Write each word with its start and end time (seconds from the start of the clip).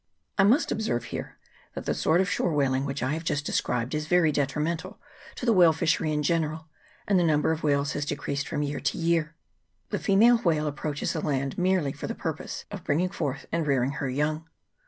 I 0.39 0.43
must 0.43 0.71
observe 0.71 1.03
here, 1.03 1.37
that 1.75 1.85
the 1.85 1.93
sort 1.93 2.21
of 2.21 2.27
shore 2.27 2.53
whal 2.53 2.73
ing 2.75 2.85
which 2.87 3.03
I 3.03 3.13
have 3.13 3.23
just 3.23 3.45
described 3.45 3.93
is 3.93 4.07
very 4.07 4.31
detrimental 4.31 4.93
CHAP. 4.93 4.97
II.] 4.97 5.01
LEGISLATIVE 5.03 5.41
MEASURES. 5.41 5.41
53 5.41 5.41
to 5.41 5.45
the 5.45 5.53
whale 5.53 5.73
fishery 5.73 6.13
in 6.17 6.23
general, 6.23 6.67
and 7.07 7.19
the 7.19 7.23
number 7.23 7.51
of 7.51 7.61
whales 7.61 7.93
has 7.93 8.05
decreased 8.05 8.47
from 8.47 8.63
year 8.63 8.79
to 8.79 8.97
year. 8.97 9.35
The 9.91 9.99
female 9.99 10.39
whale 10.39 10.65
approaches 10.65 11.13
the 11.13 11.21
land 11.21 11.55
merely 11.59 11.91
for 11.91 12.07
the 12.07 12.15
purpose 12.15 12.65
of 12.71 12.83
bringing 12.83 13.09
forth 13.11 13.45
and 13.51 13.67
rearing 13.67 13.91
her 13.91 14.09
young. 14.09 14.49